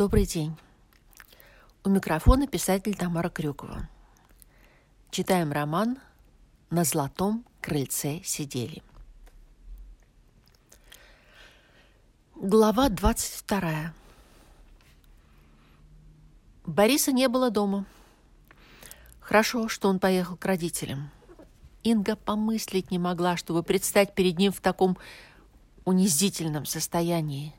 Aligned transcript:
Добрый 0.00 0.24
день. 0.24 0.56
У 1.84 1.90
микрофона 1.90 2.46
писатель 2.46 2.96
Тамара 2.96 3.28
Крюкова. 3.28 3.86
Читаем 5.10 5.52
роман 5.52 5.98
«На 6.70 6.84
золотом 6.84 7.44
крыльце 7.60 8.22
сидели». 8.24 8.82
Глава 12.34 12.88
22. 12.88 13.92
Бориса 16.64 17.12
не 17.12 17.28
было 17.28 17.50
дома. 17.50 17.84
Хорошо, 19.20 19.68
что 19.68 19.90
он 19.90 19.98
поехал 19.98 20.38
к 20.38 20.46
родителям. 20.46 21.10
Инга 21.82 22.16
помыслить 22.16 22.90
не 22.90 22.98
могла, 22.98 23.36
чтобы 23.36 23.62
предстать 23.62 24.14
перед 24.14 24.38
ним 24.38 24.50
в 24.50 24.62
таком 24.62 24.96
унизительном 25.84 26.64
состоянии. 26.64 27.54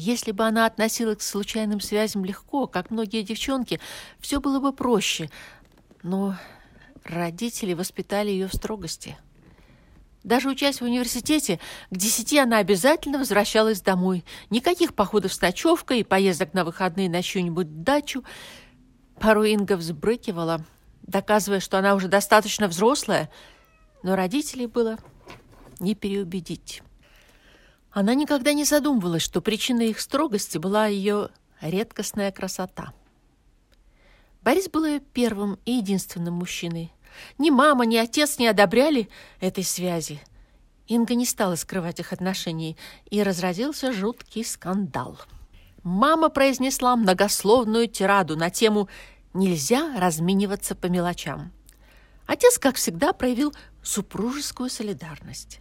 Если 0.00 0.30
бы 0.30 0.44
она 0.44 0.64
относилась 0.64 1.16
к 1.18 1.22
случайным 1.22 1.80
связям 1.80 2.24
легко, 2.24 2.68
как 2.68 2.92
многие 2.92 3.22
девчонки, 3.22 3.80
все 4.20 4.40
было 4.40 4.60
бы 4.60 4.72
проще. 4.72 5.28
Но 6.04 6.36
родители 7.02 7.72
воспитали 7.72 8.30
ее 8.30 8.46
в 8.46 8.54
строгости. 8.54 9.18
Даже 10.22 10.50
учась 10.50 10.80
в 10.80 10.84
университете, 10.84 11.58
к 11.90 11.96
десяти 11.96 12.38
она 12.38 12.58
обязательно 12.58 13.18
возвращалась 13.18 13.80
домой. 13.80 14.24
Никаких 14.50 14.94
походов 14.94 15.32
с 15.32 15.40
ночевкой 15.40 16.00
и 16.00 16.04
поездок 16.04 16.54
на 16.54 16.64
выходные 16.64 17.10
на 17.10 17.20
чью-нибудь 17.20 17.82
дачу. 17.82 18.22
Порой 19.18 19.50
Инга 19.50 19.76
взбрыкивала, 19.76 20.64
доказывая, 21.02 21.58
что 21.58 21.76
она 21.76 21.96
уже 21.96 22.06
достаточно 22.06 22.68
взрослая, 22.68 23.30
но 24.04 24.14
родителей 24.14 24.66
было 24.66 24.96
не 25.80 25.96
переубедить. 25.96 26.82
Она 27.98 28.14
никогда 28.14 28.52
не 28.52 28.62
задумывалась, 28.62 29.22
что 29.22 29.40
причиной 29.40 29.88
их 29.90 29.98
строгости 29.98 30.56
была 30.56 30.86
ее 30.86 31.30
редкостная 31.60 32.30
красота. 32.30 32.92
Борис 34.40 34.68
был 34.68 34.84
ее 34.84 35.00
первым 35.00 35.58
и 35.64 35.72
единственным 35.72 36.34
мужчиной. 36.34 36.92
Ни 37.38 37.50
мама, 37.50 37.86
ни 37.86 37.96
отец 37.96 38.38
не 38.38 38.46
одобряли 38.46 39.08
этой 39.40 39.64
связи. 39.64 40.20
Инга 40.86 41.16
не 41.16 41.26
стала 41.26 41.56
скрывать 41.56 41.98
их 41.98 42.12
отношений, 42.12 42.76
и 43.10 43.20
разразился 43.20 43.92
жуткий 43.92 44.44
скандал. 44.44 45.18
Мама 45.82 46.28
произнесла 46.28 46.94
многословную 46.94 47.88
тираду 47.88 48.36
на 48.36 48.48
тему 48.48 48.88
«Нельзя 49.34 49.98
размениваться 49.98 50.76
по 50.76 50.86
мелочам». 50.86 51.50
Отец, 52.26 52.60
как 52.60 52.76
всегда, 52.76 53.12
проявил 53.12 53.52
супружескую 53.82 54.70
солидарность. 54.70 55.58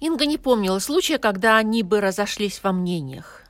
Инга 0.00 0.26
не 0.26 0.38
помнила 0.38 0.78
случая, 0.78 1.18
когда 1.18 1.56
они 1.56 1.82
бы 1.82 2.00
разошлись 2.00 2.60
во 2.62 2.72
мнениях. 2.72 3.42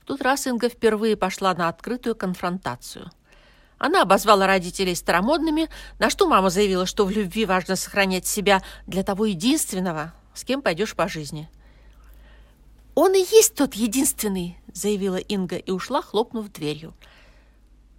В 0.00 0.04
тот 0.04 0.22
раз 0.22 0.46
Инга 0.46 0.68
впервые 0.68 1.16
пошла 1.16 1.54
на 1.54 1.68
открытую 1.68 2.14
конфронтацию. 2.14 3.10
Она 3.78 4.02
обозвала 4.02 4.46
родителей 4.46 4.94
старомодными, 4.94 5.68
на 5.98 6.08
что 6.10 6.28
мама 6.28 6.50
заявила, 6.50 6.86
что 6.86 7.04
в 7.04 7.10
любви 7.10 7.44
важно 7.46 7.76
сохранять 7.76 8.26
себя 8.26 8.62
для 8.86 9.02
того 9.02 9.26
единственного, 9.26 10.14
с 10.34 10.44
кем 10.44 10.62
пойдешь 10.62 10.94
по 10.94 11.08
жизни. 11.08 11.48
«Он 12.94 13.14
и 13.14 13.18
есть 13.18 13.54
тот 13.54 13.74
единственный»,— 13.74 14.58
заявила 14.72 15.16
Инга 15.16 15.56
и 15.56 15.70
ушла, 15.70 16.02
хлопнув 16.02 16.50
дверью. 16.52 16.94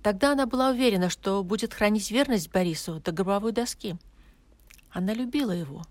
Тогда 0.03 0.31
она 0.31 0.45
была 0.45 0.69
уверена, 0.69 1.09
что 1.09 1.43
будет 1.43 1.73
хранить 1.73 2.11
верность 2.11 2.51
Борису 2.51 3.01
до 3.01 3.11
гробовой 3.11 3.51
доски. 3.51 3.97
Она 4.91 5.13
любила 5.13 5.51
его. 5.51 5.83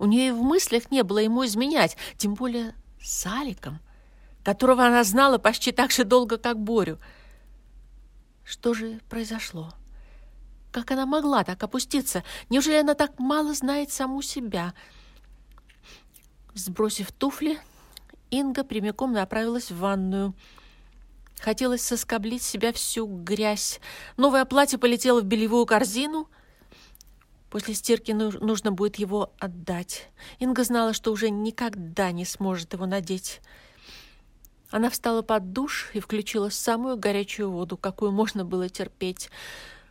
У 0.00 0.06
нее 0.06 0.28
и 0.28 0.30
в 0.30 0.40
мыслях 0.40 0.90
не 0.90 1.02
было 1.02 1.18
ему 1.18 1.44
изменять, 1.44 1.98
тем 2.16 2.32
более 2.32 2.74
с 3.02 3.26
Аликом, 3.26 3.80
которого 4.42 4.86
она 4.86 5.04
знала 5.04 5.36
почти 5.36 5.72
так 5.72 5.90
же 5.90 6.04
долго, 6.04 6.38
как 6.38 6.58
Борю. 6.58 6.98
Что 8.42 8.72
же 8.72 9.00
произошло? 9.10 9.74
Как 10.72 10.90
она 10.90 11.04
могла 11.04 11.44
так 11.44 11.62
опуститься? 11.62 12.24
Неужели 12.48 12.76
она 12.76 12.94
так 12.94 13.18
мало 13.18 13.52
знает 13.52 13.92
саму 13.92 14.22
себя? 14.22 14.72
Сбросив 16.54 17.12
туфли, 17.12 17.58
Инга 18.30 18.64
прямиком 18.64 19.12
направилась 19.12 19.70
в 19.70 19.80
ванную. 19.80 20.32
Хотелось 21.42 21.82
соскоблить 21.82 22.42
себя 22.42 22.72
всю 22.72 23.06
грязь. 23.06 23.80
Новое 24.16 24.46
платье 24.46 24.78
полетело 24.78 25.20
в 25.20 25.24
бельевую 25.24 25.66
корзину— 25.66 26.30
После 27.50 27.74
стирки 27.74 28.12
нужно 28.12 28.70
будет 28.70 28.96
его 28.96 29.32
отдать. 29.40 30.08
Инга 30.38 30.62
знала, 30.62 30.92
что 30.92 31.10
уже 31.10 31.30
никогда 31.30 32.12
не 32.12 32.24
сможет 32.24 32.72
его 32.74 32.86
надеть. 32.86 33.40
Она 34.70 34.88
встала 34.88 35.22
под 35.22 35.52
душ 35.52 35.90
и 35.92 35.98
включила 35.98 36.48
самую 36.48 36.96
горячую 36.96 37.50
воду, 37.50 37.76
какую 37.76 38.12
можно 38.12 38.44
было 38.44 38.68
терпеть. 38.68 39.30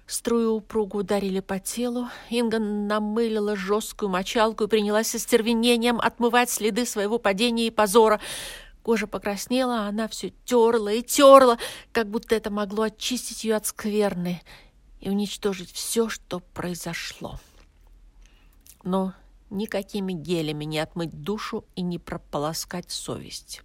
Струю 0.07 0.53
упругу 0.53 0.99
ударили 0.99 1.41
по 1.41 1.59
телу. 1.59 2.07
Инга 2.29 2.59
намылила 2.59 3.57
жесткую 3.57 4.09
мочалку 4.09 4.63
и 4.63 4.67
принялась 4.67 5.07
со 5.07 5.19
стервенением 5.19 5.99
отмывать 5.99 6.49
следы 6.49 6.85
своего 6.85 7.19
падения 7.19 7.67
и 7.67 7.71
позора. 7.71 8.21
Кожа 8.83 9.05
покраснела, 9.05 9.81
а 9.81 9.89
она 9.89 10.07
все 10.07 10.31
терла 10.45 10.93
и 10.93 11.03
терла, 11.03 11.57
как 11.91 12.07
будто 12.07 12.35
это 12.35 12.49
могло 12.49 12.83
очистить 12.83 13.43
ее 13.43 13.57
от 13.57 13.65
скверны 13.65 14.41
и 15.01 15.09
уничтожить 15.09 15.73
все, 15.73 16.07
что 16.07 16.39
произошло 16.39 17.37
но 18.83 19.13
никакими 19.49 20.13
гелями 20.13 20.65
не 20.65 20.79
отмыть 20.79 21.21
душу 21.21 21.65
и 21.75 21.81
не 21.81 21.99
прополоскать 21.99 22.91
совесть. 22.91 23.61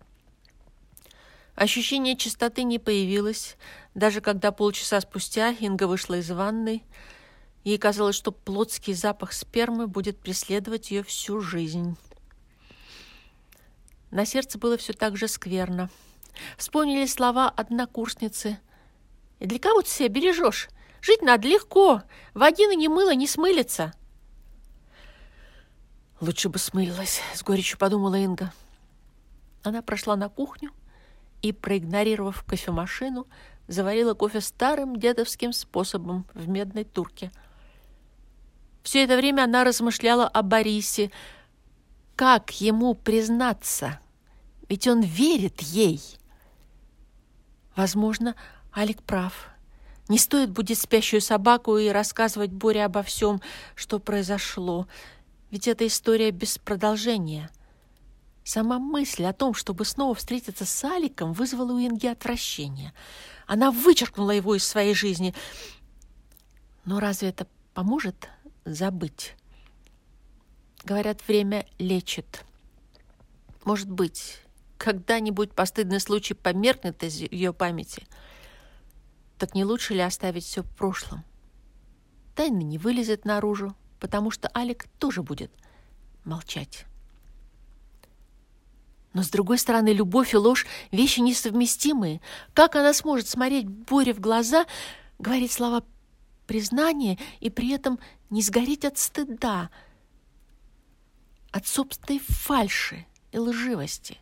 Ощущение 1.54 2.16
чистоты 2.16 2.64
не 2.64 2.78
появилось, 2.78 3.56
даже 3.94 4.20
когда 4.20 4.50
полчаса 4.50 5.00
спустя 5.00 5.50
Инга 5.50 5.86
вышла 5.86 6.14
из 6.14 6.30
ванной. 6.30 6.82
Ей 7.62 7.78
казалось, 7.78 8.16
что 8.16 8.32
плотский 8.32 8.92
запах 8.92 9.32
спермы 9.32 9.86
будет 9.86 10.18
преследовать 10.18 10.90
ее 10.90 11.02
всю 11.04 11.40
жизнь. 11.40 11.96
На 14.10 14.26
сердце 14.26 14.58
было 14.58 14.76
все 14.76 14.92
так 14.92 15.16
же 15.16 15.28
скверно. 15.28 15.90
Вспомнили 16.58 17.06
слова 17.06 17.48
однокурсницы. 17.48 18.58
«И 19.38 19.46
для 19.46 19.58
кого 19.58 19.82
ты 19.82 19.90
себя 19.90 20.08
бережешь? 20.08 20.68
Жить 21.00 21.22
надо 21.22 21.46
легко. 21.46 22.02
Вагина 22.34 22.74
не 22.74 22.88
мыло, 22.88 23.14
не 23.14 23.26
смылится». 23.26 23.92
Лучше 26.24 26.48
бы 26.48 26.58
смылилась, 26.58 27.20
с 27.34 27.42
горечью 27.42 27.76
подумала 27.76 28.14
Инга. 28.14 28.50
Она 29.62 29.82
прошла 29.82 30.16
на 30.16 30.30
кухню 30.30 30.70
и, 31.42 31.52
проигнорировав 31.52 32.42
кофемашину, 32.44 33.26
заварила 33.68 34.14
кофе 34.14 34.40
старым 34.40 34.98
дедовским 34.98 35.52
способом 35.52 36.24
в 36.32 36.48
медной 36.48 36.84
турке. 36.84 37.30
Все 38.82 39.04
это 39.04 39.18
время 39.18 39.42
она 39.44 39.64
размышляла 39.64 40.26
о 40.26 40.40
Борисе. 40.42 41.10
Как 42.16 42.58
ему 42.58 42.94
признаться? 42.94 44.00
Ведь 44.70 44.86
он 44.86 45.02
верит 45.02 45.60
ей. 45.60 46.00
Возможно, 47.76 48.34
Алик 48.74 49.02
прав. 49.02 49.50
Не 50.08 50.18
стоит 50.18 50.50
будить 50.50 50.78
спящую 50.78 51.20
собаку 51.20 51.76
и 51.76 51.88
рассказывать 51.88 52.50
Боре 52.50 52.86
обо 52.86 53.02
всем, 53.02 53.42
что 53.74 53.98
произошло. 53.98 54.86
Ведь 55.54 55.68
эта 55.68 55.86
история 55.86 56.32
без 56.32 56.58
продолжения. 56.58 57.48
Сама 58.42 58.80
мысль 58.80 59.22
о 59.22 59.32
том, 59.32 59.54
чтобы 59.54 59.84
снова 59.84 60.12
встретиться 60.16 60.66
с 60.66 60.82
Аликом, 60.84 61.32
вызвала 61.32 61.70
у 61.70 61.78
Инги 61.78 62.08
отвращение. 62.08 62.92
Она 63.46 63.70
вычеркнула 63.70 64.32
его 64.32 64.56
из 64.56 64.66
своей 64.66 64.94
жизни. 64.94 65.32
Но 66.84 66.98
разве 66.98 67.28
это 67.28 67.46
поможет 67.72 68.28
забыть? 68.64 69.36
Говорят, 70.82 71.20
время 71.28 71.68
лечит. 71.78 72.44
Может 73.64 73.88
быть, 73.88 74.40
когда-нибудь 74.76 75.52
постыдный 75.52 76.00
случай 76.00 76.34
померкнет 76.34 77.00
из 77.04 77.14
ее 77.20 77.52
памяти. 77.52 78.08
Так 79.38 79.54
не 79.54 79.64
лучше 79.64 79.94
ли 79.94 80.00
оставить 80.00 80.46
все 80.46 80.64
в 80.64 80.70
прошлом? 80.74 81.22
Тайна 82.34 82.58
не 82.58 82.76
вылезет 82.76 83.24
наружу, 83.24 83.76
потому 84.04 84.30
что 84.30 84.50
Алик 84.54 84.84
тоже 84.98 85.22
будет 85.22 85.50
молчать. 86.26 86.84
Но, 89.14 89.22
с 89.22 89.30
другой 89.30 89.56
стороны, 89.56 89.94
любовь 89.94 90.34
и 90.34 90.36
ложь— 90.36 90.66
вещи 90.90 91.20
несовместимые. 91.20 92.20
Как 92.52 92.76
она 92.76 92.92
сможет 92.92 93.28
смотреть 93.28 93.66
Боре 93.66 94.12
в 94.12 94.20
глаза, 94.20 94.66
говорить 95.18 95.52
слова 95.52 95.84
признания 96.46 97.18
и 97.40 97.48
при 97.48 97.72
этом 97.72 97.98
не 98.28 98.42
сгореть 98.42 98.84
от 98.84 98.98
стыда, 98.98 99.70
от 101.50 101.66
собственной 101.66 102.20
фальши 102.20 103.06
и 103.32 103.38
лживости? 103.38 104.18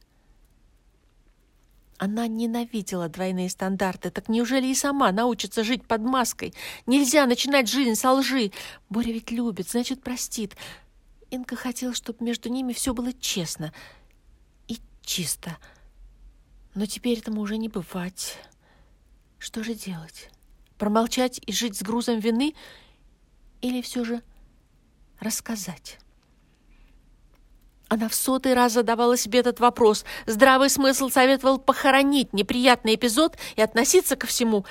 Она 2.02 2.26
ненавидела 2.26 3.08
двойные 3.08 3.48
стандарты. 3.48 4.10
Так 4.10 4.28
неужели 4.28 4.66
и 4.66 4.74
сама 4.74 5.12
научится 5.12 5.62
жить 5.62 5.86
под 5.86 6.00
маской? 6.00 6.52
Нельзя 6.84 7.26
начинать 7.26 7.68
жизнь 7.68 7.94
со 7.94 8.10
лжи. 8.10 8.50
Боря 8.88 9.12
ведь 9.12 9.30
любит, 9.30 9.70
значит, 9.70 10.02
простит. 10.02 10.56
Инка 11.30 11.54
хотела, 11.54 11.94
чтобы 11.94 12.24
между 12.24 12.48
ними 12.48 12.72
все 12.72 12.92
было 12.92 13.12
честно 13.12 13.72
и 14.66 14.80
чисто. 15.02 15.56
Но 16.74 16.86
теперь 16.86 17.20
этому 17.20 17.40
уже 17.40 17.56
не 17.56 17.68
бывать. 17.68 18.36
Что 19.38 19.62
же 19.62 19.74
делать? 19.74 20.28
Промолчать 20.78 21.40
и 21.46 21.52
жить 21.52 21.78
с 21.78 21.82
грузом 21.82 22.18
вины 22.18 22.56
или 23.60 23.80
все 23.80 24.02
же 24.02 24.22
рассказать? 25.20 26.00
Она 27.92 28.08
в 28.08 28.14
сотый 28.14 28.54
раз 28.54 28.72
задавала 28.72 29.18
себе 29.18 29.40
этот 29.40 29.60
вопрос. 29.60 30.06
Здравый 30.24 30.70
смысл 30.70 31.10
советовал 31.10 31.58
похоронить 31.58 32.32
неприятный 32.32 32.94
эпизод 32.94 33.36
и 33.54 33.60
относиться 33.60 34.16
ко 34.16 34.26
всему 34.26 34.64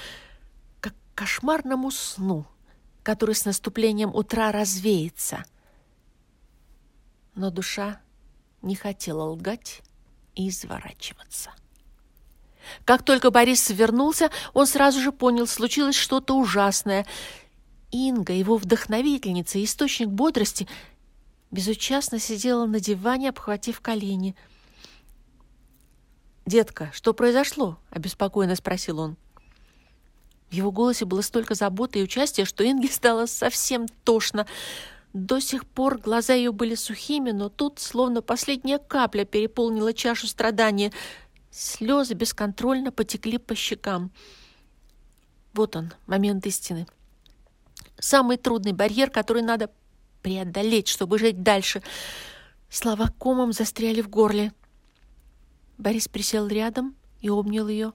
как 0.80 0.94
к 0.94 1.20
кошмарному 1.20 1.92
сну, 1.92 2.48
который 3.04 3.36
с 3.36 3.46
наступлением 3.46 4.10
утра 4.16 4.52
развеется. 4.52 5.46
Но 7.36 7.52
душа 7.52 8.02
не 8.64 8.74
хотела 8.74 9.26
лгать 9.26 9.84
и 10.34 10.50
изворачиваться. 10.50 11.52
Как 12.86 13.06
только 13.06 13.30
Борис 13.30 13.70
вернулся, 13.70 14.32
он 14.56 14.66
сразу 14.66 15.00
же 15.00 15.12
понял, 15.12 15.46
случилось 15.46 15.96
что-то 15.96 16.36
ужасное. 16.36 17.06
Инга, 17.92 18.34
его 18.34 18.58
вдохновительница 18.58 19.60
и 19.60 19.66
источник 19.66 20.08
бодрости– 20.08 20.68
безучастно 21.52 22.20
сидела 22.20 22.66
на 22.66 22.80
диване, 22.80 23.30
обхватив 23.30 23.82
колени. 23.82 24.36
«Детка, 26.46 26.90
что 26.94 27.14
произошло?»— 27.14 27.78
обеспокоенно 27.92 28.56
спросил 28.56 29.00
он. 29.00 29.18
В 30.50 30.54
его 30.54 30.72
голосе 30.72 31.06
было 31.06 31.22
столько 31.22 31.56
заботы 31.56 32.00
и 32.00 32.04
участия, 32.04 32.46
что 32.46 32.70
Инге 32.70 32.90
стало 32.90 33.26
совсем 33.26 33.88
тошно. 34.04 34.48
До 35.14 35.40
сих 35.40 35.66
пор 35.66 35.98
глаза 35.98 36.34
ее 36.34 36.52
были 36.52 36.76
сухими, 36.76 37.32
но 37.32 37.50
тут, 37.50 37.80
словно 37.80 38.22
последняя 38.22 38.78
капля, 38.78 39.24
переполнила 39.24 39.94
чашу 39.94 40.28
страдания. 40.28 40.92
Слезы 41.52 42.16
бесконтрольно 42.16 42.92
потекли 42.92 43.38
по 43.38 43.56
щекам. 43.56 44.12
Вот 45.54 45.76
он, 45.76 45.94
момент 46.06 46.46
истины. 46.46 46.88
Самый 48.00 48.38
трудный 48.38 48.72
барьер, 48.74 49.10
который 49.10 49.44
надо 49.44 49.70
преодолеть, 50.22 50.88
чтобы 50.88 51.20
жить 51.20 51.44
дальше. 51.44 51.82
Слова 52.70 53.10
комом 53.18 53.54
застряли 53.54 54.02
в 54.02 54.10
горле. 54.10 54.54
Борис 55.78 56.08
присел 56.08 56.48
рядом 56.48 56.96
и 57.22 57.30
обнял 57.30 57.68
ее. 57.68 57.94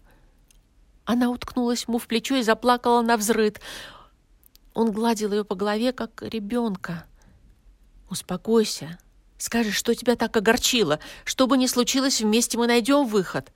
Она 1.04 1.30
уткнулась 1.30 1.84
ему 1.86 1.98
в 1.98 2.06
плечо 2.08 2.36
и 2.36 2.42
заплакала 2.42 3.00
на 3.00 3.16
взрыд. 3.16 3.60
Он 4.74 4.90
гладил 4.90 5.32
ее 5.32 5.44
по 5.44 5.54
голове, 5.54 5.92
как 5.92 6.22
ребенка. 6.22 7.06
«Успокойся. 8.10 8.98
Скажи, 9.38 9.70
что 9.70 9.94
тебя 9.94 10.16
так 10.16 10.36
огорчило. 10.36 10.98
Что 11.24 11.46
бы 11.46 11.56
ни 11.56 11.66
случилось, 11.66 12.20
вместе 12.20 12.58
мы 12.58 12.66
найдем 12.66 13.06
выход». 13.06 13.52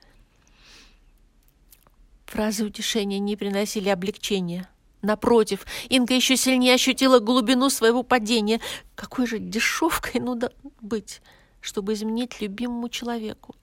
Фразы 2.25 2.63
утешения 2.63 3.19
не 3.19 3.35
приносили 3.35 3.89
облегчения. 3.89 4.69
Напротив, 5.01 5.65
Инга 5.89 6.13
еще 6.13 6.37
сильнее 6.37 6.75
ощутила 6.75 7.19
глубину 7.19 7.69
своего 7.69 8.03
падения. 8.03 8.61
Какой 8.95 9.25
же 9.25 9.39
дешевкой 9.39 10.21
надо 10.21 10.53
быть, 10.79 11.21
чтобы 11.59 11.93
изменить 11.93 12.39
любимому 12.39 12.87
человеку? 12.89 13.55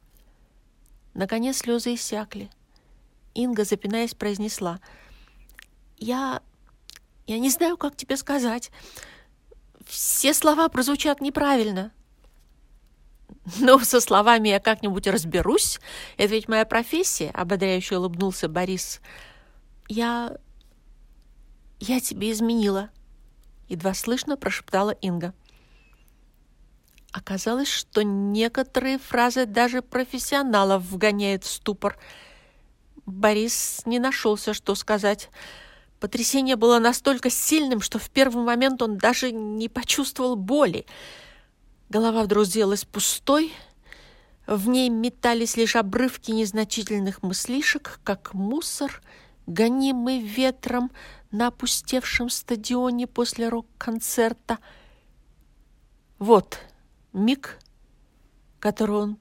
Наконец 1.15 1.59
слезы 1.59 1.95
иссякли. 1.95 2.51
Инга, 3.35 3.65
запинаясь, 3.65 4.15
произнесла. 4.15 4.81
«Я... 5.97 6.43
я 7.27 7.39
не 7.39 7.51
знаю, 7.51 7.77
как 7.77 7.97
тебе 7.97 8.17
сказать. 8.17 8.71
Все 9.87 10.35
слова 10.35 10.69
прозвучат 10.69 11.21
неправильно». 11.21 11.93
«Ну, 13.61 13.79
со 13.79 14.01
словами 14.01 14.49
я 14.49 14.61
как-нибудь 14.61 15.07
разберусь. 15.07 15.81
Это 16.17 16.35
ведь 16.35 16.49
моя 16.49 16.67
профессия»,— 16.67 17.31
ободряюще 17.35 17.99
улыбнулся 17.99 18.49
Борис. 18.49 19.01
«Я 19.89 20.37
«Я 21.81 22.01
тебе 22.01 22.33
изменила»,— 22.33 22.91
едва 23.69 23.95
слышно 23.95 24.37
прошептала 24.37 24.91
Инга. 24.91 25.35
Оказалось, 27.13 27.69
что 27.69 28.03
некоторые 28.03 28.99
фразы 28.99 29.47
даже 29.47 29.81
профессионалов 29.83 30.83
вгоняют 30.83 31.45
в 31.45 31.51
ступор. 31.51 31.99
Борис 33.07 33.83
не 33.87 33.99
нашелся, 33.99 34.53
что 34.53 34.75
сказать. 34.75 35.31
Потрясение 36.01 36.57
было 36.57 36.79
настолько 36.79 37.31
сильным, 37.31 37.81
что 37.81 37.99
в 37.99 38.11
первый 38.11 38.45
момент 38.45 38.83
он 38.83 38.99
даже 38.99 39.33
не 39.33 39.69
почувствовал 39.69 40.37
боли. 40.37 40.87
Голова 41.89 42.23
вдруг 42.23 42.45
сделалась 42.45 42.85
пустой, 42.85 43.53
в 44.47 44.69
ней 44.69 44.89
метались 44.89 45.57
лишь 45.57 45.77
обрывки 45.77 46.31
незначительных 46.31 47.23
мыслишек, 47.23 48.01
как 48.03 48.33
мусор, 48.33 49.03
гонимый 49.49 50.21
ветром, 50.21 50.93
на 51.31 51.49
опустевшем 51.49 52.31
стадионе 52.31 53.07
после 53.07 53.49
рок-концерта. 53.49 54.59
Вот 56.19 56.59
миг, 57.13 57.59
которого 58.61 59.03
он 59.03 59.19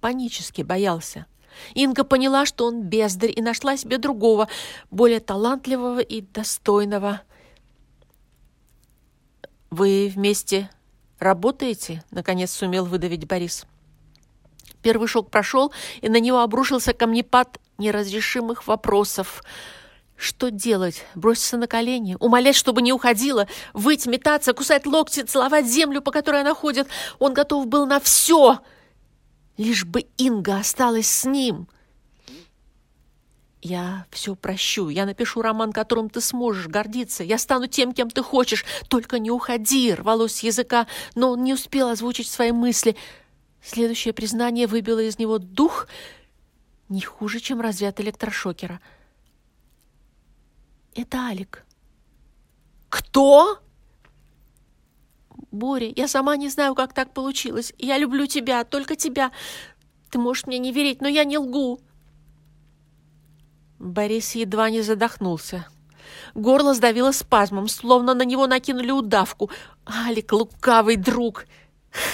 панически 0.00 0.62
боялся. 0.62 1.26
Инга 1.74 2.04
поняла, 2.04 2.44
что 2.44 2.66
он 2.66 2.82
бездарь, 2.82 3.32
и 3.34 3.40
нашла 3.40 3.76
себе 3.76 3.96
другого, 3.96 4.48
более 4.90 5.20
талантливого 5.20 6.00
и 6.00 6.20
достойного. 6.20 7.22
«Вы 9.70 10.12
вместе 10.14 10.70
работаете?»— 11.18 12.04
наконец 12.10 12.50
сумел 12.52 12.84
выдавить 12.84 13.26
Борис. 13.26 13.66
Первый 14.82 15.08
шок 15.08 15.30
прошел, 15.30 15.72
и 16.02 16.08
на 16.08 16.20
него 16.20 16.40
обрушился 16.40 16.92
камнепад 16.92 17.58
неразрешимых 17.78 18.66
вопросов— 18.66 19.42
что 20.16 20.50
делать? 20.50 21.04
Броситься 21.14 21.58
на 21.58 21.66
колени? 21.66 22.16
Умолять, 22.18 22.56
чтобы 22.56 22.80
не 22.80 22.92
уходила? 22.92 23.46
Выть, 23.74 24.06
метаться, 24.06 24.54
кусать 24.54 24.86
локти, 24.86 25.22
целовать 25.22 25.66
землю, 25.66 26.00
по 26.00 26.10
которой 26.10 26.40
она 26.40 26.54
ходит? 26.54 26.88
Он 27.18 27.34
готов 27.34 27.66
был 27.66 27.86
на 27.86 28.00
все, 28.00 28.60
лишь 29.58 29.84
бы 29.84 30.06
Инга 30.16 30.56
осталась 30.56 31.06
с 31.06 31.24
ним. 31.26 31.68
Я 33.60 34.06
все 34.10 34.34
прощу. 34.34 34.88
Я 34.88 35.06
напишу 35.06 35.42
роман, 35.42 35.72
которым 35.72 36.08
ты 36.08 36.20
сможешь 36.20 36.68
гордиться. 36.68 37.24
Я 37.24 37.36
стану 37.36 37.66
тем, 37.66 37.92
кем 37.92 38.10
ты 38.10 38.22
хочешь. 38.22 38.64
Только 38.88 39.18
не 39.18 39.30
уходи, 39.30 39.92
рвалось 39.92 40.36
с 40.36 40.42
языка, 40.42 40.86
но 41.14 41.32
он 41.32 41.42
не 41.42 41.52
успел 41.52 41.88
озвучить 41.88 42.28
свои 42.28 42.52
мысли. 42.52 42.96
Следующее 43.62 44.14
признание 44.14 44.68
выбило 44.68 45.00
из 45.00 45.18
него 45.18 45.38
дух 45.38 45.88
не 46.88 47.00
хуже, 47.00 47.40
чем 47.40 47.60
разряд 47.60 48.00
электрошокера— 48.00 48.80
это 50.96 51.18
Алик. 51.18 51.66
Кто? 52.88 53.58
Боря, 55.50 55.92
я 55.94 56.08
сама 56.08 56.36
не 56.36 56.48
знаю, 56.48 56.74
как 56.74 56.94
так 56.94 57.12
получилось. 57.12 57.74
Я 57.76 57.98
люблю 57.98 58.26
тебя, 58.26 58.64
только 58.64 58.96
тебя. 58.96 59.30
Ты 60.10 60.18
можешь 60.18 60.46
мне 60.46 60.58
не 60.58 60.72
верить, 60.72 61.02
но 61.02 61.08
я 61.08 61.24
не 61.24 61.36
лгу. 61.36 61.80
Борис 63.78 64.34
едва 64.34 64.70
не 64.70 64.80
задохнулся. 64.80 65.66
Горло 66.34 66.72
сдавило 66.72 67.12
спазмом, 67.12 67.68
словно 67.68 68.14
на 68.14 68.22
него 68.22 68.46
накинули 68.46 68.90
удавку. 68.90 69.50
Алик, 69.86 70.32
лукавый 70.32 70.96
друг, 70.96 71.44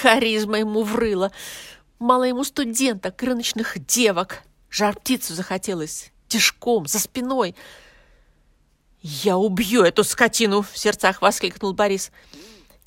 харизма 0.01 0.59
ему 0.59 0.83
врыла. 0.83 1.31
Мало 1.99 2.23
ему 2.23 2.43
студенток, 2.43 3.23
рыночных 3.23 3.79
девок. 3.85 4.43
Жар 4.73 4.95
птицу 4.95 5.35
захотелось, 5.35 6.11
тяжком, 6.27 6.87
за 6.87 6.99
спиной— 6.99 7.55
«Я 9.03 9.37
убью 9.37 9.83
эту 9.83 10.05
скотину!»— 10.05 10.61
в 10.73 10.77
сердцах 10.77 11.21
воскликнул 11.21 11.73
Борис. 11.73 12.09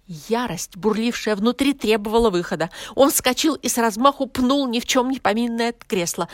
Ярость, 0.06 0.74
бурлившая 0.74 1.36
внутри, 1.36 1.74
требовала 1.74 2.30
выхода. 2.30 2.70
Он 2.94 3.10
вскочил 3.10 3.54
и 3.54 3.68
с 3.68 3.76
размаху 3.76 4.26
пнул 4.26 4.66
ни 4.66 4.80
в 4.80 4.86
чем 4.86 5.10
не 5.10 5.20
поминное 5.20 5.74
кресло. 5.86 6.28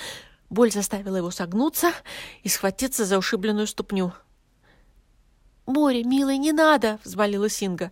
Боль 0.51 0.71
заставила 0.71 1.17
его 1.17 1.33
согнуться 1.33 1.93
и 2.45 2.49
схватиться 2.49 3.05
за 3.05 3.19
ушибленную 3.19 3.67
ступню. 3.67 4.13
«Море, 5.67 6.05
милый, 6.05 6.39
не 6.39 6.53
надо!»— 6.53 7.01
взмолила 7.05 7.49
Синга. 7.49 7.91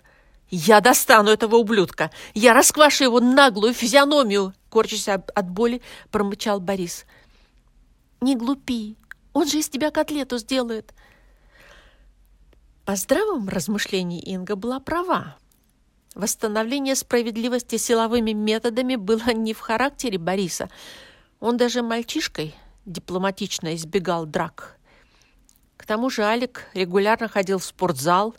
«Я 0.49 0.81
достану 0.81 1.31
этого 1.31 1.57
ублюдка! 1.57 2.13
Я 2.35 2.55
расквашу 2.55 3.03
его 3.03 3.19
наглую 3.19 3.75
физиономию!» 3.75 4.55
Корчась 4.69 5.09
от 5.09 5.51
боли, 5.51 5.83
промычал 6.13 6.61
Борис. 6.61 7.05
«Не 8.21 8.37
глупи! 8.37 8.97
Он 9.33 9.47
же 9.47 9.59
из 9.59 9.69
тебя 9.69 9.91
котлету 9.91 10.39
сделает!» 10.39 10.93
По 12.85 12.97
здравом 12.97 13.49
размышлении 13.49 14.21
Инга 14.21 14.57
была 14.57 14.81
права. 14.81 15.37
Восстановление 16.15 16.97
справедливости 16.97 17.77
силовыми 17.77 18.33
методами 18.33 18.97
было 18.97 19.31
не 19.35 19.55
в 19.55 19.61
характере 19.61 20.19
Бориса. 20.19 20.69
Он 21.39 21.57
даже 21.57 21.83
мальчишкой 21.83 22.55
дипломатично 22.85 23.75
избегал 23.75 24.27
драк. 24.27 24.77
К 25.77 25.87
тому 25.87 26.11
же 26.11 26.23
Алик 26.23 26.67
регулярно 26.75 27.29
ходил 27.29 27.59
в 27.59 27.65
спортзал, 27.65 28.35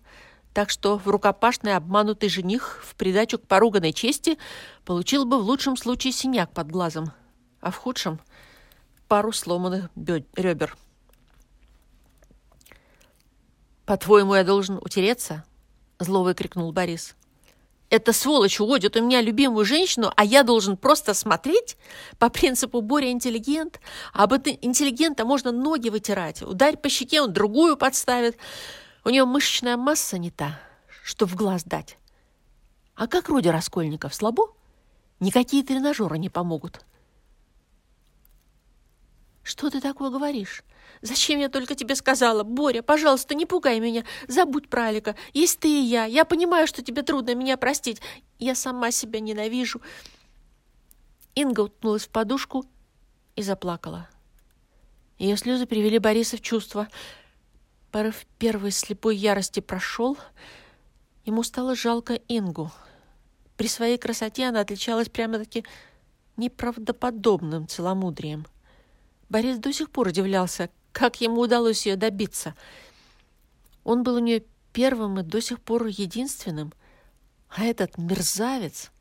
так 0.54 0.70
что 0.70 0.98
в 0.98 1.08
рукопашный 1.08 1.76
обманутый 1.76 2.30
жених 2.30 2.84
в 2.84 2.96
придачу 2.96 3.40
к 3.40 3.48
поруганной 3.48 3.94
чести 3.94 4.38
получил 4.86 5.26
бы 5.26 5.40
в 5.40 5.46
лучшем 5.46 5.78
случае 5.78 6.14
синяк 6.14 6.52
под 6.52 6.70
глазом, 6.70 7.14
а 7.62 7.72
в 7.72 7.78
худшем 7.78 8.20
пару 9.12 9.34
сломанных 9.34 9.90
ребер. 10.38 10.78
«По-твоему, 13.86 14.36
я 14.36 14.46
должен 14.46 14.78
утереться?»— 14.78 15.44
зло 16.00 16.24
выкрикнул 16.24 16.72
Борис. 16.72 17.16
«Эта 17.90 18.14
сволочь 18.14 18.62
уводит 18.62 18.96
у 18.96 19.04
меня 19.04 19.20
любимую 19.20 19.66
женщину, 19.66 20.14
а 20.16 20.24
я 20.24 20.44
должен 20.44 20.78
просто 20.78 21.14
смотреть? 21.14 21.76
По 22.20 22.30
принципу 22.30 22.80
Боря 22.80 23.12
интеллигент, 23.12 23.82
а 24.14 24.24
об 24.24 24.34
интеллигента 24.34 25.26
можно 25.26 25.52
ноги 25.52 25.90
вытирать. 25.90 26.42
Ударь 26.42 26.78
по 26.78 26.88
щеке, 26.88 27.22
он 27.22 27.34
другую 27.34 27.76
подставит. 27.76 28.38
У 29.04 29.10
него 29.10 29.28
мышечная 29.28 29.76
масса 29.76 30.20
не 30.20 30.32
та, 30.32 30.58
что 31.04 31.28
в 31.28 31.36
глаз 31.36 31.66
дать. 31.66 31.98
А 32.96 33.08
как 33.08 33.28
Руди 33.28 33.50
Раскольников, 33.50 34.16
слабо? 34.16 34.54
Никакие 35.20 35.64
тренажеры 35.66 36.18
не 36.18 36.30
помогут». 36.30 36.86
«Что 39.44 39.70
ты 39.70 39.82
такое 39.82 40.10
говоришь? 40.10 40.64
Зачем 41.02 41.40
я 41.40 41.50
только 41.50 41.74
тебе 41.76 41.96
сказала? 41.96 42.44
Боря, 42.44 42.82
пожалуйста, 42.82 43.34
не 43.34 43.46
пугай 43.46 43.80
меня. 43.80 44.04
Забудь 44.28 44.70
про 44.70 44.88
Алика. 44.88 45.16
Есть 45.34 45.60
ты 45.60 45.68
и 45.68 45.82
я. 45.84 46.06
Я 46.06 46.26
понимаю, 46.26 46.68
что 46.68 46.84
тебе 46.84 47.02
трудно 47.02 47.34
меня 47.34 47.58
простить. 47.58 48.02
Я 48.40 48.56
сама 48.56 48.92
себя 48.92 49.20
ненавижу». 49.20 49.82
Инга 51.34 51.62
уткнулась 51.62 52.06
в 52.06 52.10
подушку 52.10 52.66
и 53.36 53.42
заплакала. 53.42 54.10
Ее 55.18 55.38
слезы 55.38 55.66
привели 55.66 56.00
Бориса 56.00 56.38
в 56.38 56.42
чувство. 56.42 56.88
Порыв 57.92 58.26
первой 58.38 58.72
слепой 58.72 59.16
ярости 59.16 59.60
прошел. 59.60 60.18
Ему 61.26 61.44
стало 61.44 61.76
жалко 61.76 62.20
Ингу. 62.28 62.72
При 63.56 63.68
своей 63.68 63.98
красоте 63.98 64.48
она 64.48 64.62
отличалась 64.62 65.10
прямо-таки 65.10 65.64
неправдоподобным 66.38 67.68
целомудрием. 67.68 68.48
Борис 69.32 69.60
до 69.60 69.72
сих 69.72 69.90
пор 69.90 70.10
удивлялся, 70.10 70.70
как 70.92 71.22
ему 71.22 71.40
удалось 71.40 71.86
ее 71.86 71.96
добиться. 71.96 72.54
Он 73.86 74.04
был 74.04 74.16
у 74.16 74.20
нее 74.20 74.44
первым 74.74 75.22
и 75.22 75.24
до 75.24 75.40
сих 75.40 75.62
пор 75.62 75.86
единственным. 75.86 76.74
А 77.48 77.64
этот 77.64 77.98
мерзавец, 77.98 78.92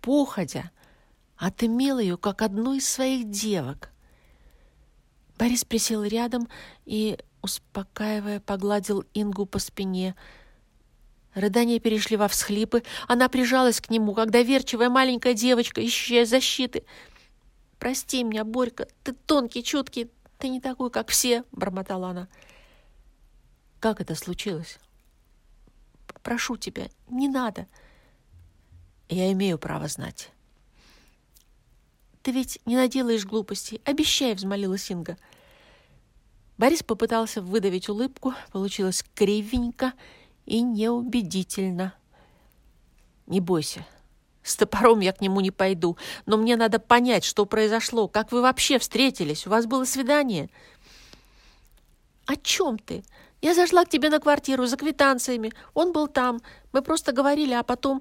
походя, 0.00 0.72
отымел 1.36 2.00
ее, 2.00 2.16
как 2.16 2.42
одну 2.42 2.74
из 2.74 2.88
своих 2.88 3.30
девок. 3.30 3.92
Борис 5.38 5.64
присел 5.64 6.02
рядом 6.02 6.48
и, 6.84 7.16
успокаивая, 7.40 8.40
погладил 8.40 9.04
Ингу 9.14 9.46
по 9.46 9.60
спине. 9.60 10.16
Рыдания 11.34 11.78
перешли 11.78 12.16
во 12.16 12.26
всхлипы. 12.26 12.82
Она 13.06 13.28
прижалась 13.28 13.80
к 13.80 13.90
нему, 13.90 14.12
как 14.12 14.32
доверчивая 14.32 14.90
маленькая 14.90 15.34
девочка, 15.34 15.80
ищущая 15.80 16.26
защиты— 16.26 16.82
«Прости 17.78 18.24
меня, 18.24 18.44
Борька, 18.44 18.86
ты 19.04 19.12
тонкий, 19.12 19.62
чуткий, 19.62 20.10
ты 20.38 20.48
не 20.48 20.60
такой, 20.60 20.90
как 20.90 21.08
все»,— 21.08 21.44
бормотала 21.52 22.10
она. 22.10 22.28
«Как 23.80 24.00
это 24.00 24.14
случилось?» 24.14 24.78
«Прошу 26.22 26.56
тебя, 26.56 26.88
не 27.08 27.28
надо». 27.28 27.66
«Я 29.08 29.30
имею 29.32 29.58
право 29.58 29.86
знать». 29.86 30.30
«Ты 32.22 32.32
ведь 32.32 32.60
не 32.66 32.76
наделаешь 32.76 33.24
глупостей. 33.24 33.80
Обещай»,— 33.84 34.34
взмолилась 34.34 34.90
Инга. 34.90 35.16
Борис 36.58 36.82
попытался 36.82 37.40
выдавить 37.40 37.88
улыбку. 37.88 38.34
Получилось 38.52 39.04
кривенько 39.14 39.92
и 40.44 40.60
неубедительно. 40.60 41.94
«Не 43.26 43.40
бойся», 43.40 43.86
с 44.42 44.56
топором 44.56 45.00
я 45.00 45.12
к 45.12 45.20
нему 45.20 45.40
не 45.40 45.50
пойду, 45.50 45.96
но 46.26 46.36
мне 46.36 46.56
надо 46.56 46.78
понять, 46.78 47.24
что 47.24 47.44
произошло, 47.44 48.08
как 48.08 48.32
вы 48.32 48.42
вообще 48.42 48.78
встретились, 48.78 49.46
у 49.46 49.50
вас 49.50 49.66
было 49.66 49.84
свидание. 49.84 50.48
О 52.26 52.36
чем 52.36 52.78
ты? 52.78 53.04
Я 53.40 53.54
зашла 53.54 53.84
к 53.84 53.88
тебе 53.88 54.10
на 54.10 54.18
квартиру 54.18 54.66
за 54.66 54.76
квитанциями, 54.76 55.52
он 55.74 55.92
был 55.92 56.08
там, 56.08 56.40
мы 56.72 56.82
просто 56.82 57.12
говорили, 57.12 57.52
а 57.52 57.62
потом... 57.62 58.00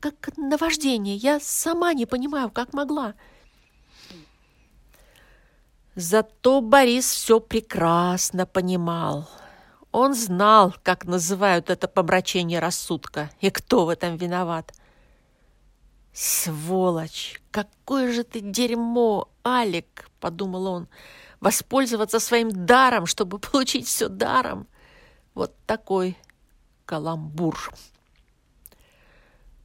Как 0.00 0.36
наваждение, 0.36 1.16
я 1.16 1.40
сама 1.40 1.94
не 1.94 2.04
понимаю, 2.04 2.50
как 2.50 2.74
могла. 2.74 3.14
Зато 5.94 6.60
Борис 6.60 7.10
все 7.10 7.40
прекрасно 7.40 8.44
понимал. 8.44 9.28
Он 9.90 10.14
знал, 10.14 10.74
как 10.82 11.06
называют 11.06 11.70
это 11.70 11.88
помрачение 11.88 12.60
рассудка 12.60 13.30
и 13.40 13.50
кто 13.50 13.86
в 13.86 13.88
этом 13.88 14.16
виноват. 14.16 14.72
«Сволочь! 16.20 17.40
Какое 17.52 18.12
же 18.12 18.24
ты 18.24 18.40
дерьмо, 18.40 19.28
Алик!»— 19.46 20.10
подумал 20.20 20.66
он. 20.66 20.88
«Воспользоваться 21.38 22.18
своим 22.18 22.66
даром, 22.66 23.06
чтобы 23.06 23.38
получить 23.38 23.86
все 23.86 24.08
даром!» 24.08 24.66
Вот 25.34 25.54
такой 25.64 26.18
каламбур. 26.86 27.72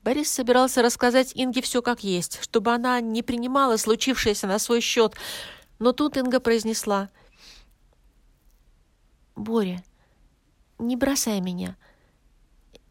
Борис 0.03 0.31
собирался 0.31 0.83
рассказать 0.83 1.31
Инге 1.33 1.63
все 1.63 1.81
как 1.81 2.03
есть, 2.03 2.39
чтобы 2.43 2.71
она 2.71 3.01
не 3.01 3.23
принимала 3.23 3.75
случившееся 3.75 4.45
на 4.45 4.59
свой 4.59 4.79
счет. 4.79 5.15
Но 5.79 5.91
тут 5.91 6.17
Инга 6.17 6.39
произнесла. 6.39 7.09
«Боря, 9.35 9.83
не 10.77 10.97
бросай 10.97 11.41
меня. 11.41 11.77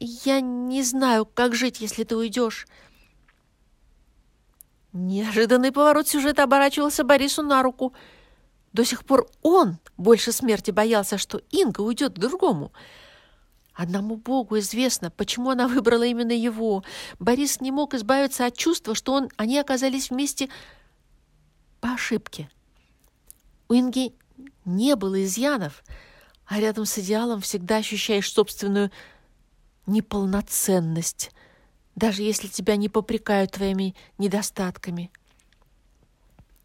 Я 0.00 0.40
не 0.40 0.82
знаю, 0.82 1.24
как 1.26 1.54
жить, 1.54 1.80
если 1.80 2.02
ты 2.02 2.16
уйдешь». 2.16 2.66
Неожиданный 4.92 5.72
поворот 5.72 6.06
сюжета 6.06 6.42
оборачивался 6.42 7.02
Борису 7.02 7.42
на 7.42 7.62
руку. 7.62 7.94
До 8.72 8.84
сих 8.84 9.04
пор 9.04 9.26
он 9.42 9.78
больше 9.96 10.32
смерти 10.32 10.70
боялся, 10.70 11.16
что 11.16 11.40
Инга 11.50 11.80
уйдет 11.80 12.14
к 12.14 12.18
другому. 12.18 12.72
Одному 13.74 14.16
Богу 14.16 14.58
известно, 14.58 15.10
почему 15.10 15.48
она 15.48 15.66
выбрала 15.66 16.02
именно 16.02 16.32
его. 16.32 16.84
Борис 17.18 17.62
не 17.62 17.72
мог 17.72 17.94
избавиться 17.94 18.44
от 18.44 18.56
чувства, 18.56 18.94
что 18.94 19.14
он, 19.14 19.30
они 19.38 19.58
оказались 19.58 20.10
вместе 20.10 20.50
по 21.80 21.92
ошибке. 21.92 22.50
У 23.68 23.74
Инги 23.74 24.14
не 24.66 24.94
было 24.94 25.24
изъянов, 25.24 25.82
а 26.44 26.60
рядом 26.60 26.84
с 26.84 26.98
идеалом 26.98 27.40
всегда 27.40 27.76
ощущаешь 27.76 28.30
собственную 28.30 28.90
неполноценность– 29.86 31.30
даже 31.94 32.22
если 32.22 32.48
тебя 32.48 32.76
не 32.76 32.88
попрекают 32.88 33.52
твоими 33.52 33.94
недостатками. 34.18 35.10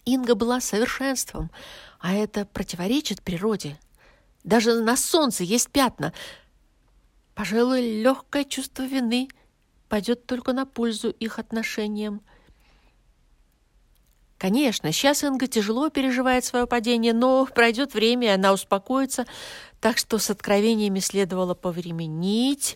Инга 0.05 0.35
была 0.35 0.61
совершенством, 0.61 1.51
а 1.99 2.13
это 2.13 2.45
противоречит 2.45 3.21
природе. 3.21 3.77
Даже 4.43 4.81
на 4.81 4.95
солнце 4.95 5.43
есть 5.43 5.69
пятна. 5.69 6.13
Пожалуй, 7.35 8.01
легкое 8.01 8.45
чувство 8.45 8.83
вины 8.83 9.27
пойдет 9.89 10.25
только 10.25 10.53
на 10.53 10.65
пользу 10.65 11.09
их 11.09 11.39
отношениям. 11.39 12.21
Конечно, 14.37 14.91
сейчас 14.91 15.23
Инга 15.23 15.47
тяжело 15.47 15.89
переживает 15.89 16.45
свое 16.45 16.67
падение, 16.67 17.11
но 17.11 17.45
пройдет 17.45 17.93
время, 17.93 18.27
и 18.27 18.31
она 18.31 18.53
успокоится, 18.53 19.25
так 19.81 19.97
что 19.97 20.19
с 20.19 20.29
откровениями 20.29 20.99
следовало 20.99 21.55
повременить, 21.55 22.75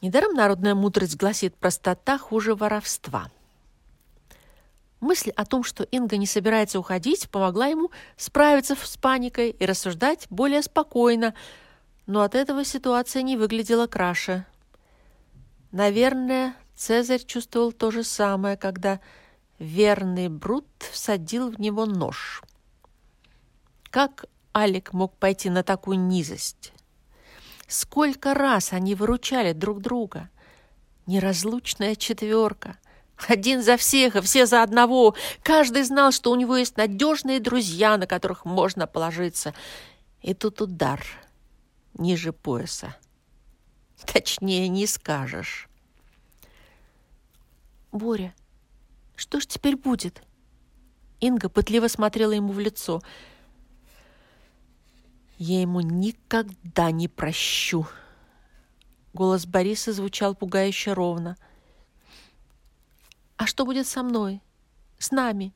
Недаром 0.00 0.34
народная 0.34 0.74
мудрость 0.74 1.16
гласит 1.16 1.56
«простота 1.56 2.18
хуже 2.18 2.54
воровства». 2.54 3.30
Мысль 5.00 5.30
о 5.30 5.44
том, 5.44 5.62
что 5.62 5.84
Инга 5.84 6.16
не 6.16 6.26
собирается 6.26 6.78
уходить, 6.78 7.30
помогла 7.30 7.66
ему 7.66 7.90
справиться 8.16 8.76
с 8.80 8.96
паникой 8.96 9.50
и 9.50 9.64
рассуждать 9.64 10.26
более 10.30 10.62
спокойно, 10.62 11.34
но 12.06 12.22
от 12.22 12.34
этого 12.34 12.64
ситуация 12.64 13.22
не 13.22 13.36
выглядела 13.36 13.86
краше. 13.86 14.44
Наверное, 15.70 16.54
Цезарь 16.74 17.24
чувствовал 17.24 17.72
то 17.72 17.90
же 17.90 18.02
самое, 18.02 18.56
когда 18.56 19.00
верный 19.58 20.28
Брут 20.28 20.66
всадил 20.92 21.50
в 21.50 21.60
него 21.60 21.86
нож. 21.86 22.42
Как 23.90 24.26
Алик 24.54 24.92
мог 24.92 25.16
пойти 25.16 25.50
на 25.50 25.62
такую 25.62 25.98
низость? 25.98 26.72
Сколько 27.68 28.32
раз 28.32 28.72
они 28.72 28.94
выручали 28.94 29.52
друг 29.52 29.82
друга. 29.82 30.30
Неразлучная 31.06 31.96
четверка. 31.96 32.78
Один 33.28 33.62
за 33.62 33.76
всех 33.76 34.16
и 34.16 34.22
все 34.22 34.46
за 34.46 34.62
одного. 34.62 35.14
Каждый 35.42 35.82
знал, 35.82 36.10
что 36.10 36.30
у 36.30 36.34
него 36.34 36.56
есть 36.56 36.78
надежные 36.78 37.40
друзья, 37.40 37.98
на 37.98 38.06
которых 38.06 38.46
можно 38.46 38.86
положиться. 38.86 39.54
И 40.22 40.32
тут 40.32 40.62
удар 40.62 41.04
ниже 41.92 42.32
пояса. 42.32 42.96
Точнее, 44.06 44.68
не 44.68 44.86
скажешь. 44.86 45.68
«Боря, 47.92 48.34
что 49.14 49.40
ж 49.40 49.46
теперь 49.46 49.76
будет?» 49.76 50.22
Инга 51.20 51.48
пытливо 51.48 51.88
смотрела 51.88 52.32
ему 52.32 52.52
в 52.52 52.60
лицо– 52.60 53.02
я 55.38 55.60
ему 55.60 55.80
никогда 55.80 56.90
не 56.90 57.06
прощу. 57.06 57.86
Голос 59.14 59.46
Бориса 59.46 59.92
звучал 59.92 60.34
пугающе 60.34 60.92
ровно. 60.92 61.36
А 63.36 63.46
что 63.46 63.64
будет 63.64 63.86
со 63.86 64.02
мной? 64.02 64.42
С 64.98 65.12
нами? 65.12 65.54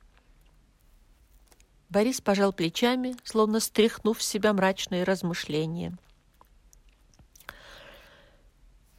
Борис 1.89 2.21
пожал 2.21 2.53
плечами, 2.53 3.17
словно 3.25 3.61
стряхнув 3.61 4.23
с 4.23 4.27
себя 4.27 4.53
мрачные 4.53 5.03
размышления. 5.03 5.99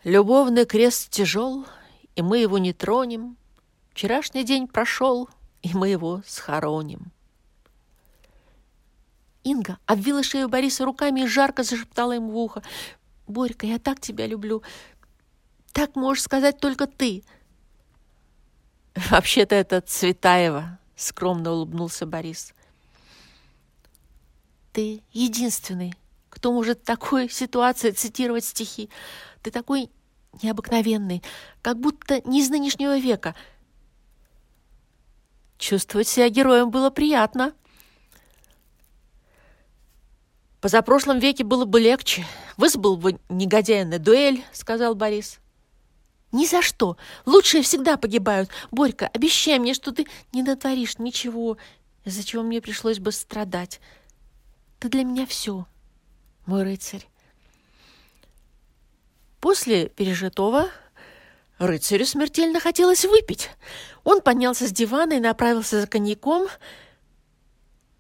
Любовный 0.04 0.66
крест 0.66 1.10
тяжел, 1.10 1.66
и 2.16 2.22
мы 2.22 2.40
его 2.40 2.58
не 2.58 2.74
тронем. 2.74 3.38
Вчерашний 3.92 4.44
день 4.44 4.68
прошел, 4.68 5.30
и 5.62 5.70
мы 5.74 5.88
его 5.88 6.22
схороним. 6.26 7.13
Инга 9.44 9.78
обвила 9.86 10.24
шею 10.24 10.48
Бориса 10.48 10.86
руками 10.86 11.22
и 11.22 11.28
жарко 11.28 11.64
зашептала 11.64 12.14
ему 12.14 12.32
в 12.32 12.38
ухо. 12.38 12.64
«Борька, 13.28 13.68
я 13.68 13.80
так 13.80 14.00
тебя 14.00 14.26
люблю. 14.28 14.64
Так 15.72 15.96
можешь 15.96 16.24
сказать 16.24 16.60
только 16.60 16.88
ты». 16.88 17.24
«Вообще-то 19.10 19.56
это 19.56 19.82
Цветаева»,— 19.82 20.80
скромно 20.96 21.52
улыбнулся 21.52 22.06
Борис. 22.06 22.54
«Ты 24.72 25.02
единственный, 25.12 25.94
кто 26.30 26.52
может 26.52 26.80
в 26.80 26.86
такой 26.86 27.30
ситуации 27.30 27.92
цитировать 27.92 28.46
стихи. 28.46 28.90
Ты 29.42 29.52
такой 29.52 29.90
необыкновенный, 30.42 31.24
как 31.62 31.80
будто 31.80 32.22
не 32.28 32.42
из 32.42 32.50
нынешнего 32.50 32.98
века». 32.98 33.36
Чувствовать 35.58 36.08
себя 36.08 36.30
героем 36.30 36.72
было 36.72 36.90
приятно. 36.90 37.54
Позапрошлом 40.64 41.20
веке 41.20 41.44
было 41.44 41.66
бы 41.66 41.82
легче. 41.82 42.26
Вызвал 42.56 42.96
бы 42.96 43.20
негодяя 43.28 43.84
на 43.84 44.00
дуэль, 44.00 44.46
сказал 44.54 44.96
Борис. 44.96 45.40
Ни 46.32 46.46
за 46.46 46.62
что. 46.62 46.96
Лучшие 47.26 47.64
всегда 47.64 47.98
погибают. 47.98 48.50
Борька, 48.72 49.10
обещай 49.14 49.60
мне, 49.60 49.74
что 49.74 49.92
ты 49.92 50.08
не 50.32 50.42
натворишь 50.42 51.00
ничего, 51.00 51.58
из-за 52.06 52.24
чего 52.24 52.44
мне 52.44 52.62
пришлось 52.62 53.00
бы 53.00 53.12
страдать. 53.12 53.82
Ты 54.80 54.88
для 54.88 55.04
меня 55.04 55.26
все, 55.26 55.68
мой 56.46 56.64
рыцарь. 56.64 57.10
После 59.42 59.90
пережитого 59.90 60.70
рыцарю 61.58 62.06
смертельно 62.06 62.62
хотелось 62.62 63.04
выпить. 63.04 63.50
Он 64.06 64.22
поднялся 64.22 64.66
с 64.66 64.72
дивана 64.72 65.12
и 65.12 65.20
направился 65.20 65.82
за 65.82 65.88
коньяком, 65.88 66.48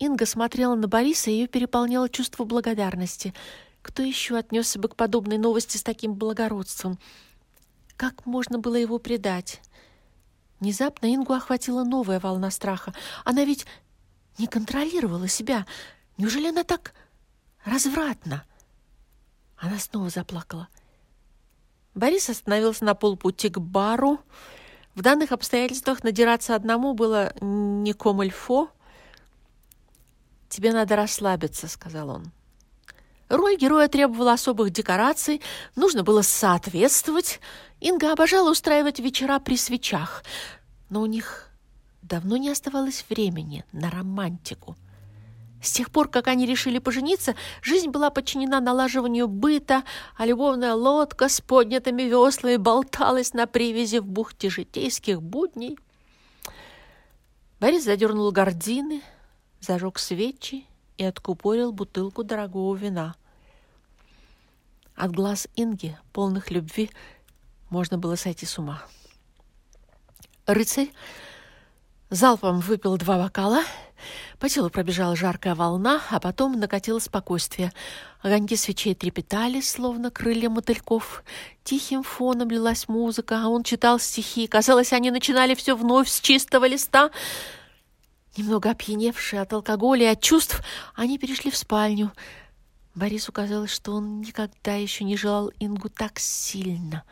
Инга 0.03 0.25
смотрела 0.25 0.75
на 0.75 0.89
Бориса, 0.89 1.31
и 1.31 1.33
ее 1.33 1.47
переполняло 1.47 2.09
чувство 2.09 2.43
благодарности. 2.43 3.33
Кто 3.81 4.03
еще 4.03 4.37
отнесся 4.37 4.77
бы 4.77 4.89
к 4.89 4.97
подобной 4.97 5.37
новости 5.37 5.77
с 5.77 5.83
таким 5.83 6.13
благородством? 6.13 6.99
Как 7.95 8.25
можно 8.25 8.59
было 8.59 8.75
его 8.75 8.99
предать? 8.99 9.61
Внезапно 10.59 11.13
Ингу 11.13 11.31
охватила 11.31 11.85
новая 11.85 12.19
волна 12.19 12.51
страха. 12.51 12.93
Она 13.23 13.45
ведь 13.45 13.65
не 14.37 14.47
контролировала 14.47 15.29
себя. 15.29 15.65
Неужели 16.17 16.49
она 16.49 16.65
так 16.65 16.93
развратна? 17.63 18.43
Она 19.55 19.79
снова 19.79 20.09
заплакала. 20.09 20.67
Борис 21.95 22.29
остановился 22.29 22.83
на 22.83 22.93
полпути 22.93 23.47
к 23.47 23.57
бару. 23.57 24.19
В 24.95 25.01
данных 25.01 25.31
обстоятельствах 25.31 26.03
надираться 26.03 26.55
одному 26.55 26.93
было 26.93 27.33
не 27.39 27.93
комильфо— 27.93 28.69
«Тебе 30.53 30.71
надо 30.71 30.95
расслабиться»,— 30.95 31.67
сказал 31.67 32.09
он. 32.09 32.31
Роль 33.27 33.57
героя 33.57 33.87
требовала 33.87 34.33
особых 34.33 34.69
декораций, 34.69 35.41
нужно 35.75 36.03
было 36.03 36.21
соответствовать. 36.21 37.39
Инга 37.79 38.11
обожала 38.11 38.51
устраивать 38.51 38.99
вечера 38.99 39.39
при 39.39 39.57
свечах, 39.57 40.23
но 40.91 41.01
у 41.01 41.07
них 41.07 41.49
давно 42.03 42.37
не 42.37 42.51
оставалось 42.51 43.03
времени 43.09 43.65
на 43.71 43.89
романтику. 43.89 44.75
С 45.59 45.71
тех 45.71 45.89
пор, 45.89 46.07
как 46.07 46.27
они 46.27 46.45
решили 46.45 46.77
пожениться, 46.77 47.33
жизнь 47.63 47.89
была 47.89 48.11
подчинена 48.11 48.59
налаживанию 48.59 49.27
быта, 49.27 49.81
а 50.15 50.27
любовная 50.27 50.75
лодка 50.75 51.29
с 51.29 51.41
поднятыми 51.41 52.03
веслами 52.03 52.57
болталась 52.57 53.33
на 53.33 53.47
привязи 53.47 53.97
в 53.97 54.05
бухте 54.05 54.51
житейских 54.51 55.19
будней. 55.19 55.79
Борис 57.59 57.85
задернул 57.85 58.31
гардины, 58.31 59.01
зажег 59.63 59.97
свечи 59.97 60.65
и 60.97 61.05
откупорил 61.05 61.71
бутылку 61.71 62.23
дорогого 62.23 62.75
вина. 62.75 63.15
От 64.95 65.11
глаз 65.11 65.47
Инги, 65.55 65.97
полных 66.11 66.51
любви, 66.51 66.91
можно 67.69 67.97
было 67.97 68.15
сойти 68.15 68.45
с 68.45 68.59
ума. 68.59 68.83
Рыцарь 70.45 70.91
залпом 72.09 72.59
выпил 72.59 72.97
два 72.97 73.17
бокала, 73.17 73.63
по 74.37 74.49
телу 74.49 74.69
пробежала 74.69 75.15
жаркая 75.15 75.55
волна, 75.55 76.01
а 76.11 76.19
потом 76.19 76.59
накатило 76.59 76.99
спокойствие. 76.99 77.71
Огоньки 78.21 78.57
свечей 78.57 78.93
трепетали, 78.93 79.61
словно 79.61 80.11
крылья 80.11 80.49
мотыльков. 80.49 81.23
Тихим 81.63 82.03
фоном 82.03 82.49
лилась 82.49 82.89
музыка, 82.89 83.41
а 83.43 83.47
он 83.47 83.63
читал 83.63 83.97
стихи. 83.99 84.45
Казалось, 84.47 84.91
они 84.91 85.09
начинали 85.09 85.55
все 85.55 85.75
вновь 85.77 86.09
с 86.09 86.19
чистого 86.19 86.67
листа— 86.67 87.09
Немного 88.35 88.71
опьяневшие 88.71 89.41
от 89.41 89.53
алкоголя 89.53 90.05
и 90.05 90.13
от 90.13 90.21
чувств, 90.21 90.61
они 90.95 91.19
перешли 91.19 91.51
в 91.51 91.57
спальню. 91.57 92.11
Борису 92.95 93.31
казалось, 93.31 93.71
что 93.71 93.93
он 93.93 94.21
никогда 94.21 94.75
еще 94.75 95.03
не 95.03 95.17
желал 95.17 95.51
Ингу 95.59 95.89
так 95.89 96.19
сильно. 96.19 97.03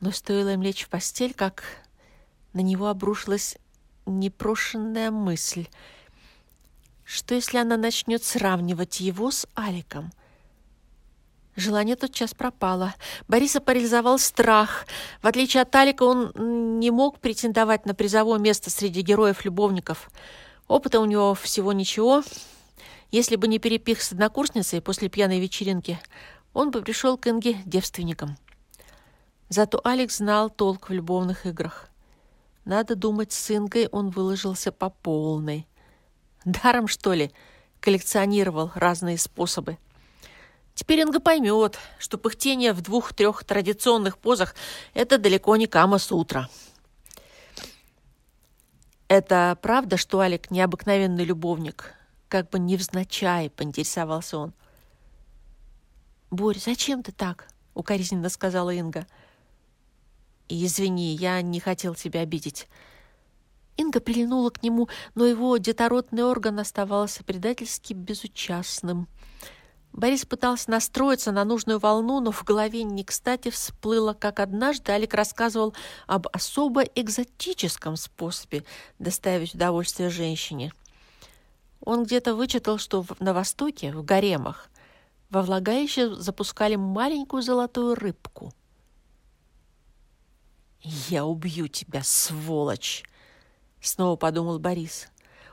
Но 0.00 0.10
стоило 0.10 0.54
им 0.54 0.62
лечь 0.62 0.84
в 0.84 0.88
постель, 0.88 1.34
как 1.34 1.62
на 2.52 2.60
него 2.60 2.88
обрушилась 2.88 3.56
непрошенная 4.06 5.10
мысль. 5.10 5.66
Что, 7.04 7.34
если 7.34 7.58
она 7.58 7.76
начнет 7.76 8.24
сравнивать 8.24 9.00
его 9.00 9.30
с 9.30 9.46
Аликом? 9.54 10.12
Желание 11.56 11.96
тотчас 11.96 12.32
пропало. 12.32 12.94
Бориса 13.26 13.60
парализовал 13.60 14.18
страх. 14.18 14.86
В 15.20 15.26
отличие 15.26 15.62
от 15.62 15.70
Талика, 15.70 16.04
он 16.04 16.32
не 16.78 16.90
мог 16.90 17.18
претендовать 17.18 17.86
на 17.86 17.94
призовое 17.94 18.38
место 18.38 18.70
среди 18.70 19.02
героев-любовников. 19.02 20.10
Опыта 20.68 21.00
у 21.00 21.04
него 21.04 21.34
всего 21.34 21.72
ничего. 21.72 22.22
Если 23.10 23.34
бы 23.34 23.48
не 23.48 23.58
перепих 23.58 24.00
с 24.00 24.12
однокурсницей 24.12 24.80
после 24.80 25.08
пьяной 25.08 25.40
вечеринки, 25.40 25.98
он 26.52 26.70
бы 26.70 26.82
пришел 26.82 27.18
к 27.18 27.26
Инге 27.26 27.56
девственником. 27.66 28.36
Зато 29.48 29.80
Алекс 29.82 30.18
знал 30.18 30.48
толк 30.48 30.88
в 30.88 30.92
любовных 30.92 31.44
играх. 31.44 31.88
Надо 32.64 32.94
думать, 32.94 33.32
с 33.32 33.50
Ингой 33.50 33.88
он 33.88 34.10
выложился 34.10 34.70
по 34.70 34.90
полной. 34.90 35.66
Даром, 36.44 36.86
что 36.86 37.12
ли, 37.12 37.32
коллекционировал 37.80 38.70
разные 38.76 39.18
способы. 39.18 39.76
Теперь 40.80 41.00
Инга 41.00 41.20
поймет, 41.20 41.78
что 41.98 42.16
пыхтение 42.16 42.72
в 42.72 42.80
двух-трех 42.80 43.44
традиционных 43.44 44.16
позах– 44.16 44.54
это 44.94 45.18
далеко 45.18 45.54
не 45.56 45.66
Кама-сутра. 45.66 46.48
«Это 49.06 49.58
правда, 49.60 49.98
что 49.98 50.20
Алик 50.20 50.50
необыкновенный 50.50 51.24
любовник?» 51.24 51.92
Как 52.28 52.48
бы 52.48 52.58
невзначай, 52.58 53.50
поинтересовался 53.50 54.38
он. 54.38 54.54
«Борь, 56.30 56.58
зачем 56.58 57.02
ты 57.02 57.12
так?»— 57.12 57.48
укоризненно 57.74 58.30
сказала 58.30 58.70
Инга. 58.70 59.06
«Извини, 60.48 61.14
я 61.14 61.42
не 61.42 61.60
хотел 61.60 61.94
тебя 61.94 62.20
обидеть». 62.20 62.68
Инга 63.76 64.00
прильнула 64.00 64.48
к 64.48 64.62
нему, 64.62 64.88
но 65.14 65.26
его 65.26 65.58
детородный 65.58 66.24
орган 66.24 66.58
оставался 66.58 67.22
предательски 67.22 67.92
безучастным— 67.92 69.08
Борис 69.92 70.24
пытался 70.24 70.70
настроиться 70.70 71.32
на 71.32 71.44
нужную 71.44 71.78
волну, 71.78 72.20
но 72.20 72.30
в 72.30 72.44
голове 72.44 72.84
не 72.84 73.04
кстати 73.04 73.50
всплыло, 73.50 74.14
как 74.14 74.38
однажды 74.38 74.92
Алик 74.92 75.14
рассказывал 75.14 75.74
об 76.06 76.28
особо 76.32 76.82
экзотическом 76.82 77.96
способе 77.96 78.64
доставить 78.98 79.54
удовольствие 79.54 80.08
женщине. 80.10 80.72
Он 81.80 82.04
где-то 82.04 82.34
вычитал, 82.34 82.78
что 82.78 83.04
на 83.18 83.32
Востоке, 83.32 83.92
в 83.92 84.04
гаремах, 84.04 84.68
во 85.28 85.42
влагалище 85.42 86.14
запускали 86.14 86.76
маленькую 86.76 87.42
золотую 87.42 87.94
рыбку. 87.94 88.52
«Я 90.82 91.24
убью 91.24 91.68
тебя, 91.68 92.02
сволочь!»— 92.02 93.04
снова 93.80 94.16
подумал 94.16 94.58
Борис. 94.58 95.08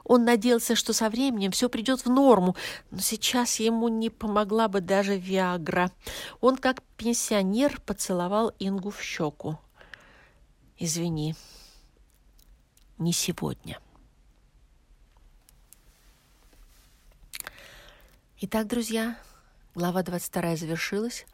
Он 0.07 0.23
надеялся, 0.23 0.75
что 0.75 0.93
со 0.93 1.09
временем 1.09 1.51
все 1.51 1.67
придет 1.67 2.05
в 2.05 2.09
норму, 2.09 2.55
но 2.91 2.99
сейчас 2.99 3.59
ему 3.59 3.89
не 3.89 4.09
помогла 4.09 4.69
бы 4.69 4.79
даже 4.79 5.17
Виагра. 5.17 5.91
Он, 6.39 6.55
как 6.55 6.81
пенсионер, 6.95 7.81
поцеловал 7.81 8.53
Ингу 8.57 8.89
в 8.89 9.01
щеку. 9.01 9.59
«Извини, 10.79 11.35
не 12.97 13.11
сегодня». 13.11 13.79
Итак, 18.39 18.67
друзья, 18.67 19.17
глава 19.75 20.03
22 20.03 20.55
завершилась, 20.55 21.25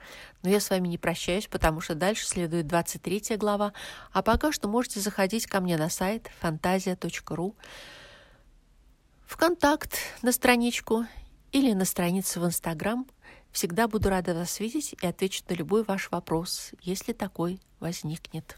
но 0.42 0.50
я 0.50 0.60
с 0.60 0.72
вами 0.72 0.88
не 0.88 0.98
прощаюсь, 0.98 1.46
потому 1.46 1.80
что 1.80 1.94
дальше 1.94 2.26
следует 2.26 2.66
23 2.66 3.38
глава, 3.38 3.74
а 4.14 4.24
пока 4.24 4.52
что 4.52 4.68
можете 4.68 5.00
заходить 5.00 5.46
ко 5.46 5.60
мне 5.60 5.78
на 5.78 5.90
сайт 5.90 6.32
фантазия.ру, 6.40 7.56
в 9.34 9.36
контакт 9.36 9.98
на 10.22 10.32
страничку 10.32 11.08
или 11.52 11.74
на 11.74 11.86
страницу 11.86 12.40
в 12.40 12.46
Инстаграм. 12.46 13.08
Всегда 13.52 13.88
буду 13.88 14.10
рада 14.10 14.36
вас 14.36 14.60
видеть 14.60 14.94
и 15.02 15.08
отвечу 15.08 15.42
на 15.50 15.56
любой 15.56 15.84
ваш 15.84 16.12
вопрос, 16.12 16.70
если 16.82 17.14
такой 17.14 17.60
возникнет. 17.80 18.56